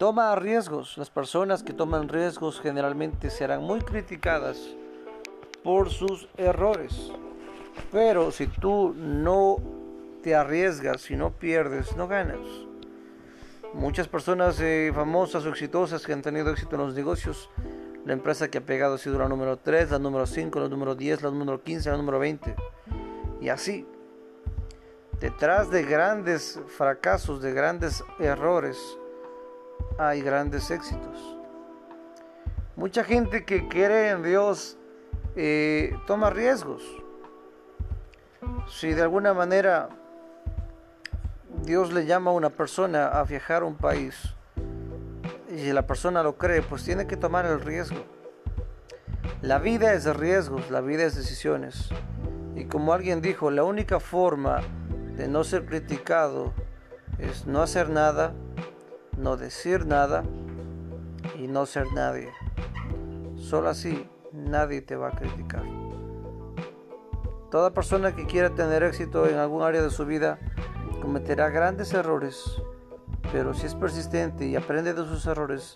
[0.00, 0.96] Toma riesgos.
[0.96, 4.56] Las personas que toman riesgos generalmente serán muy criticadas
[5.62, 7.12] por sus errores.
[7.92, 9.58] Pero si tú no
[10.22, 12.40] te arriesgas, si no pierdes, no ganas.
[13.74, 17.50] Muchas personas eh, famosas o exitosas que han tenido éxito en los negocios,
[18.06, 20.94] la empresa que ha pegado ha sido la número 3, la número 5, la número
[20.94, 22.56] 10, la número 15, la número 20.
[23.42, 23.86] Y así,
[25.20, 28.78] detrás de grandes fracasos, de grandes errores,
[30.08, 31.36] hay grandes éxitos.
[32.74, 34.78] Mucha gente que cree en Dios
[35.36, 36.82] eh, toma riesgos.
[38.66, 39.90] Si de alguna manera
[41.64, 44.34] Dios le llama a una persona a viajar a un país
[45.50, 48.02] y la persona lo cree, pues tiene que tomar el riesgo.
[49.42, 51.90] La vida es de riesgos, la vida es decisiones.
[52.56, 54.62] Y como alguien dijo, la única forma
[55.16, 56.54] de no ser criticado
[57.18, 58.32] es no hacer nada,
[59.16, 60.24] no decir nada
[61.38, 62.30] y no ser nadie.
[63.36, 65.64] Solo así nadie te va a criticar.
[67.50, 70.38] Toda persona que quiera tener éxito en algún área de su vida
[71.02, 72.62] cometerá grandes errores,
[73.32, 75.74] pero si es persistente y aprende de sus errores,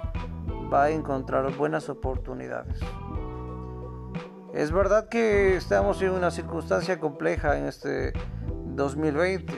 [0.73, 2.79] va a encontrar buenas oportunidades.
[4.53, 8.13] Es verdad que estamos en una circunstancia compleja en este
[8.77, 9.53] 2020,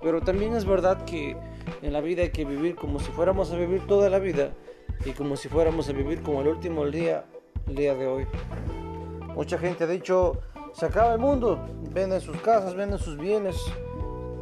[0.00, 1.36] pero también es verdad que
[1.82, 4.52] en la vida hay que vivir como si fuéramos a vivir toda la vida
[5.04, 7.24] y como si fuéramos a vivir como el último día,
[7.66, 8.26] el día de hoy.
[9.34, 10.40] Mucha gente ha dicho,
[10.72, 11.60] se acaba el mundo,
[11.92, 13.56] venden sus casas, venden sus bienes,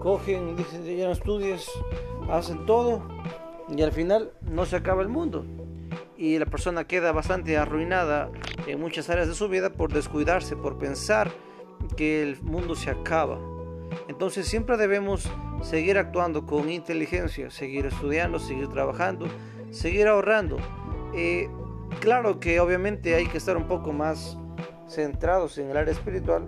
[0.00, 1.68] cogen, dicen, ya no estudies,
[2.30, 3.02] hacen todo
[3.69, 5.44] y al final no se acaba el mundo.
[6.16, 8.30] Y la persona queda bastante arruinada
[8.66, 11.32] en muchas áreas de su vida por descuidarse, por pensar
[11.96, 13.38] que el mundo se acaba.
[14.08, 15.28] Entonces siempre debemos
[15.64, 19.26] seguir actuando con inteligencia, seguir estudiando, seguir trabajando,
[19.70, 20.58] seguir ahorrando.
[21.14, 21.48] Eh,
[22.00, 24.36] claro que obviamente hay que estar un poco más
[24.88, 26.44] centrados en el área espiritual,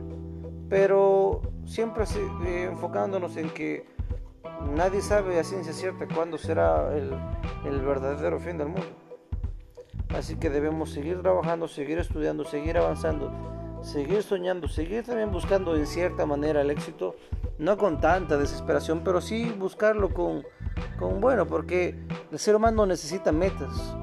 [0.68, 2.04] pero siempre
[2.44, 3.86] eh, enfocándonos en que
[4.74, 7.12] nadie sabe a ciencia cierta cuándo será el,
[7.64, 8.86] el verdadero fin del mundo.
[10.10, 13.32] Así que debemos seguir trabajando, seguir estudiando, seguir avanzando,
[13.82, 17.16] seguir soñando, seguir también buscando en cierta manera el éxito,
[17.58, 20.42] no con tanta desesperación, pero sí buscarlo con,
[20.98, 23.96] con bueno, porque el ser humano necesita metas.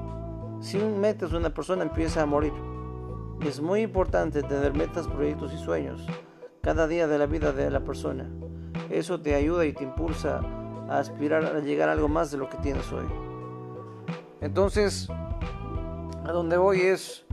[0.60, 2.52] Sin metas una persona empieza a morir.
[3.46, 6.06] Es muy importante tener metas, proyectos y sueños
[6.62, 8.30] cada día de la vida de la persona.
[8.88, 10.40] Eso te ayuda y te impulsa
[10.88, 13.06] a aspirar a llegar a algo más de lo que tienes hoy.
[14.40, 15.08] Entonces,
[16.24, 17.24] a donde voy es,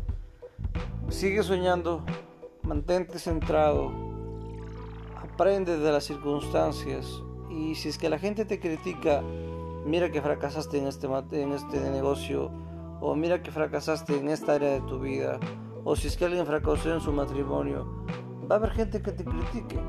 [1.09, 2.05] sigue soñando,
[2.63, 4.10] mantente centrado,
[5.41, 7.23] aprende de las circunstancias.
[7.49, 9.23] Y si es que la gente te critica,
[9.83, 12.51] mira que fracasaste en este, en este negocio
[13.01, 15.39] o mira que fracasaste en esta área de tu vida
[15.83, 18.05] o si es que alguien fracasó en su matrimonio,
[18.49, 19.79] Va a haber gente que te critique,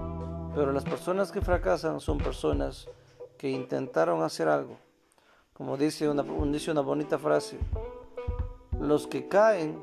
[0.54, 2.88] pero las personas que fracasan son personas
[3.36, 4.78] que intentaron hacer algo.
[5.52, 7.58] Como dice una, dice una bonita frase,
[8.80, 9.78] los que caen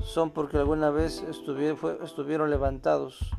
[0.00, 3.34] son porque alguna vez estuvieron, estuvieron levantados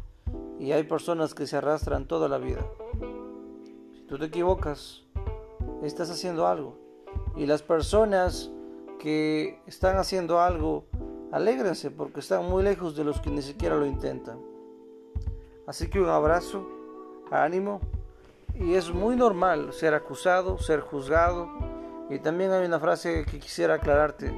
[0.64, 2.66] y hay personas que se arrastran toda la vida.
[3.96, 5.04] Si tú te equivocas,
[5.84, 6.78] estás haciendo algo.
[7.36, 8.50] Y las personas
[8.98, 10.86] que están haciendo algo,
[11.34, 14.40] alégrense porque están muy lejos de los que ni siquiera lo intentan.
[15.68, 16.66] Así que un abrazo,
[17.30, 17.82] ánimo.
[18.56, 21.50] Y es muy normal ser acusado, ser juzgado.
[22.10, 24.32] Y también hay una frase que quisiera aclararte.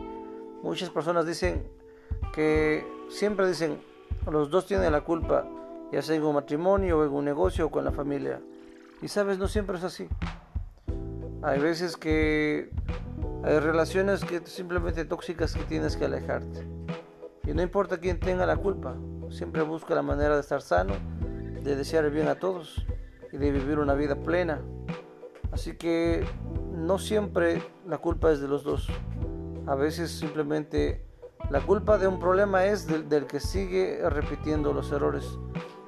[0.63, 1.67] Muchas personas dicen
[2.33, 3.79] que siempre dicen,
[4.25, 5.45] los dos tienen la culpa,
[5.91, 8.41] ya sea en un matrimonio o en un negocio o con la familia.
[9.01, 10.07] Y sabes, no siempre es así.
[11.41, 12.69] Hay veces que
[13.43, 16.67] hay relaciones que simplemente tóxicas que tienes que alejarte.
[17.43, 18.95] Y no importa quién tenga la culpa,
[19.29, 20.93] siempre busca la manera de estar sano
[21.65, 22.85] de desear el bien a todos
[23.31, 24.61] y de vivir una vida plena.
[25.51, 26.23] Así que
[26.71, 28.87] no siempre la culpa es de los dos.
[29.65, 31.03] A veces simplemente
[31.49, 35.39] la culpa de un problema es del, que sigue repitiendo los errores.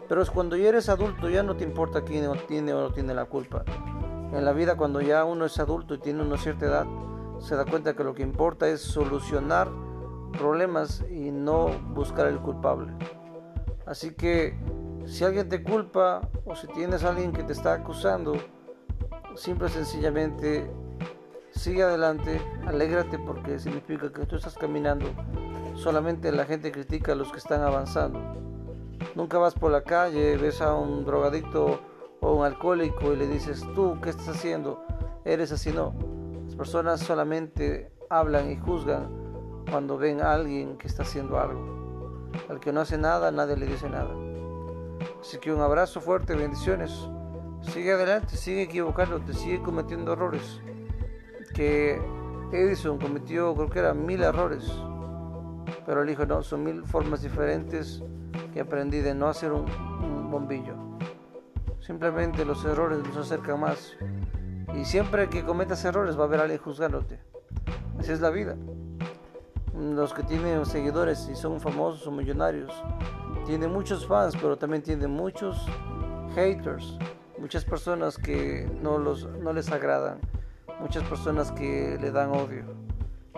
[0.08, 3.14] Pero es cuando ya eres adulto ya no te importa quién tiene o no tiene
[3.14, 3.64] la culpa.
[4.34, 6.86] En la vida cuando ya uno es adulto y tiene una cierta edad,
[7.40, 9.70] se da cuenta que lo que importa es solucionar
[10.38, 12.94] problemas y no buscar el culpable.
[13.86, 14.58] Así que
[15.06, 18.34] si alguien te culpa o si tienes a alguien que te está acusando,
[19.36, 20.70] simple y sencillamente
[21.52, 25.08] sigue adelante, alégrate porque significa que tú estás caminando.
[25.76, 28.20] Solamente la gente critica a los que están avanzando.
[29.18, 31.80] Nunca vas por la calle, ves a un drogadicto
[32.22, 34.86] o un alcohólico y le dices, tú, ¿qué estás haciendo?
[35.26, 35.96] Eres así, no.
[36.46, 39.10] Las personas solamente hablan y juzgan
[39.72, 42.30] cuando ven a alguien que está haciendo algo.
[42.48, 44.14] Al que no hace nada, nadie le dice nada.
[45.20, 46.92] Así que un abrazo fuerte, bendiciones.
[47.74, 50.62] Sigue adelante, sigue equivocándote, sigue cometiendo errores.
[51.56, 52.00] Que
[52.52, 54.72] Edison cometió, creo que eran mil errores.
[55.86, 58.04] Pero él dijo, no, son mil formas diferentes
[58.54, 59.66] que aprendí de no hacer un,
[60.30, 60.74] bombillo.
[61.80, 63.96] Simplemente los errores nos acercan más.
[64.76, 67.20] Y siempre que cometas errores va a haber alguien juzgándote.
[67.98, 68.56] Así es la vida.
[69.74, 72.74] Los que tienen seguidores y son famosos o millonarios
[73.48, 75.66] tienen muchos fans, pero también tienen muchos
[76.36, 76.98] haters,
[77.40, 80.20] muchas personas que no, los, no les agradan,
[80.82, 82.66] muchas personas que le dan odio.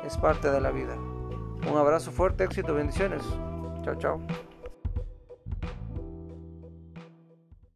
[0.03, 0.97] Es parte de la vida.
[1.67, 3.23] Un abrazo fuerte, éxito, bendiciones.
[3.83, 4.21] Chao, chao.